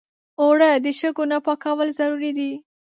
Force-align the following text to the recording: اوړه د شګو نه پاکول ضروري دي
اوړه 0.41 0.69
د 0.83 0.85
شګو 0.99 1.23
نه 1.31 1.37
پاکول 1.45 1.89
ضروري 1.99 2.31
دي 2.37 2.51